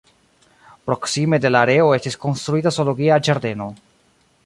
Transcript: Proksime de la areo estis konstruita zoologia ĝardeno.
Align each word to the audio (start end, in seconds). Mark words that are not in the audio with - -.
Proksime 0.91 1.39
de 1.45 1.53
la 1.53 1.61
areo 1.67 1.93
estis 1.99 2.19
konstruita 2.25 2.75
zoologia 2.79 3.23
ĝardeno. 3.29 3.73